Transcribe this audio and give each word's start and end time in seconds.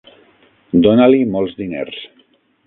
Dona-li 0.85 1.19
molts 1.35 1.55
diners. 1.61 2.01